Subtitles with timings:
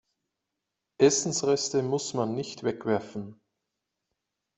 [0.99, 3.39] Essensreste muss man nicht wegwerfen.